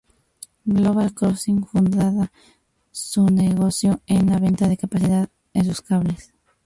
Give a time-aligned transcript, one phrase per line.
[0.65, 2.31] Global Crossing fundaba
[2.89, 6.33] su negocio en la venta de capacidad en sus cables.